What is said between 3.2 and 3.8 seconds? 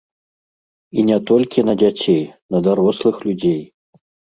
людзей.